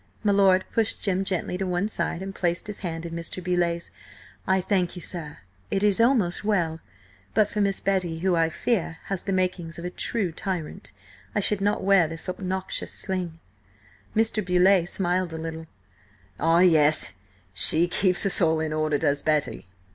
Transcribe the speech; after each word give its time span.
My 0.23 0.31
lord 0.31 0.65
pushed 0.73 1.03
Jim 1.03 1.23
gently 1.23 1.59
to 1.59 1.67
one 1.67 1.87
side 1.87 2.23
and 2.23 2.33
placed 2.33 2.65
his 2.65 2.79
hand 2.79 3.05
in 3.05 3.13
Mr. 3.13 3.39
Beauleigh's. 3.39 3.91
"I 4.47 4.59
thank 4.59 4.95
you, 4.95 5.01
sir, 5.03 5.37
it 5.69 5.83
is 5.83 6.01
almost 6.01 6.43
well. 6.43 6.79
But 7.35 7.49
for 7.49 7.61
Miss 7.61 7.79
Betty, 7.79 8.17
who, 8.17 8.35
I 8.35 8.49
fear, 8.49 8.97
has 9.03 9.21
the 9.21 9.31
makings 9.31 9.77
of 9.77 9.85
a 9.85 9.91
true 9.91 10.31
tyrant, 10.31 10.91
I 11.35 11.39
should 11.39 11.61
not 11.61 11.83
wear 11.83 12.07
this 12.07 12.27
obnoxious 12.27 12.91
sling." 12.91 13.39
Mr. 14.15 14.43
Beauleigh 14.43 14.85
smiled 14.87 15.33
a 15.33 15.37
little. 15.37 15.67
"Ah, 16.39 16.61
yes, 16.61 17.13
she 17.53 17.87
keeps 17.87 18.25
us 18.25 18.41
all 18.41 18.59
in 18.59 18.73
order, 18.73 18.97
does 18.97 19.21
Betty. 19.21 19.67